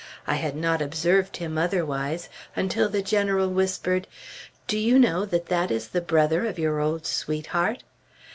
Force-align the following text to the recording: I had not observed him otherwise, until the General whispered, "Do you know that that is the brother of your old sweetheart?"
I 0.25 0.33
had 0.37 0.55
not 0.55 0.81
observed 0.81 1.37
him 1.37 1.59
otherwise, 1.59 2.27
until 2.55 2.89
the 2.89 3.03
General 3.03 3.47
whispered, 3.49 4.07
"Do 4.65 4.79
you 4.79 4.97
know 4.97 5.25
that 5.25 5.45
that 5.49 5.69
is 5.69 5.89
the 5.89 6.01
brother 6.01 6.43
of 6.47 6.57
your 6.57 6.79
old 6.79 7.05
sweetheart?" 7.05 7.83